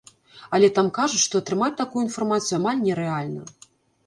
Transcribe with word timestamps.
Але 0.57 0.69
там 0.79 0.87
кажуць, 0.97 1.21
што 1.25 1.41
атрымаць 1.43 1.75
такую 1.83 2.01
інфармацыю 2.07 2.57
амаль 2.61 2.83
нерэальна. 2.89 3.47